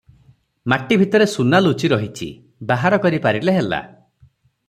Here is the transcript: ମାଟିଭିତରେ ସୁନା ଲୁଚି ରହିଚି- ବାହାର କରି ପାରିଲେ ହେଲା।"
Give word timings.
ମାଟିଭିତରେ 0.71 1.27
ସୁନା 1.33 1.59
ଲୁଚି 1.65 1.91
ରହିଚି- 1.93 2.33
ବାହାର 2.73 3.01
କରି 3.05 3.19
ପାରିଲେ 3.29 3.57
ହେଲା।" 3.59 3.85